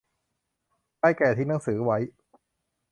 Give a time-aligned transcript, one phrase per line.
[0.99, 1.97] ชายแก่ทิ้งหนังสือไว้